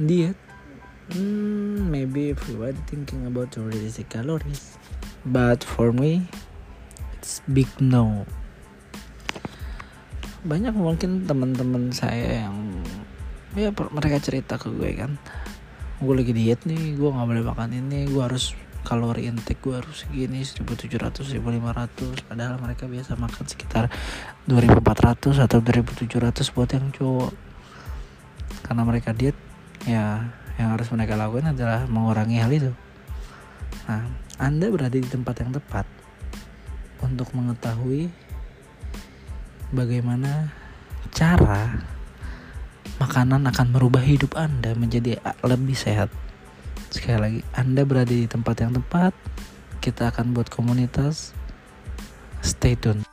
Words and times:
diet. 0.00 0.38
Hmm, 1.12 1.92
maybe 1.92 2.32
everybody 2.32 2.78
thinking 2.88 3.28
about 3.28 3.52
to 3.52 3.60
reduce 3.60 4.00
the 4.00 4.06
calories. 4.08 4.80
But 5.26 5.60
for 5.60 5.92
me 5.92 6.24
it's 7.20 7.44
big 7.44 7.68
no. 7.76 8.24
Banyak 10.40 10.72
mungkin 10.72 11.28
teman-teman 11.28 11.92
saya 11.92 12.48
yang 12.48 12.80
ya 13.52 13.68
mereka 13.76 14.16
cerita 14.24 14.56
ke 14.56 14.72
gue 14.72 14.90
kan. 14.96 15.20
Gue 16.00 16.16
lagi 16.16 16.32
diet 16.32 16.64
nih 16.64 16.96
gue 16.96 17.10
nggak 17.12 17.28
boleh 17.28 17.44
makan 17.44 17.76
ini 17.76 18.08
gue 18.08 18.22
harus 18.24 18.56
kalori 18.80 19.28
intake 19.28 19.60
gue 19.60 19.76
harus 19.76 20.08
segini 20.08 20.40
1700 20.40 21.20
1500 21.20 22.32
padahal 22.32 22.56
mereka 22.56 22.88
biasa 22.88 23.12
makan 23.20 23.44
sekitar 23.44 23.92
2400 24.48 25.36
atau 25.44 25.60
2700 25.60 26.56
buat 26.56 26.70
yang 26.72 26.88
cowok. 26.88 27.32
Karena 28.64 28.82
mereka 28.88 29.12
diet 29.12 29.36
ya 29.88 30.28
yang 30.60 30.76
harus 30.76 30.88
mereka 30.92 31.16
lakukan 31.16 31.56
adalah 31.56 31.88
mengurangi 31.88 32.36
hal 32.40 32.52
itu 32.52 32.72
nah 33.88 34.04
anda 34.40 34.68
berada 34.68 34.96
di 34.96 35.04
tempat 35.04 35.40
yang 35.40 35.52
tepat 35.52 35.86
untuk 37.00 37.32
mengetahui 37.32 38.12
bagaimana 39.72 40.52
cara 41.14 41.80
makanan 43.00 43.48
akan 43.48 43.66
merubah 43.72 44.04
hidup 44.04 44.36
Anda 44.36 44.76
menjadi 44.76 45.16
lebih 45.40 45.72
sehat. 45.72 46.12
Sekali 46.92 47.18
lagi, 47.18 47.40
Anda 47.56 47.88
berada 47.88 48.12
di 48.12 48.28
tempat 48.28 48.60
yang 48.60 48.76
tepat. 48.76 49.16
Kita 49.80 50.12
akan 50.12 50.36
buat 50.36 50.52
komunitas. 50.52 51.32
Stay 52.44 52.76
tune. 52.76 53.09